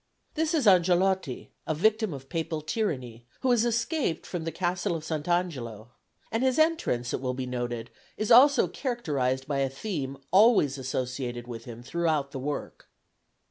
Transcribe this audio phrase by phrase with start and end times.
[0.33, 5.03] This is Angelotti, a victim of Papal tyranny, who has escaped from the Castle of
[5.03, 5.27] S.
[5.27, 5.91] Angelo;
[6.31, 11.47] and his entrance, it will be noted, is also characterised by a theme always associated
[11.47, 12.89] with him throughout the work.